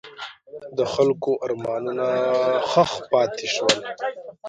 [0.77, 2.07] د خلکو ارمانونه
[2.69, 3.79] ښخ پاتې شول.